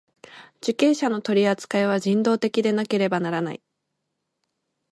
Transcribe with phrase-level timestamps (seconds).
[0.61, 3.61] 受刑者の取扱いは人道的でなければならない。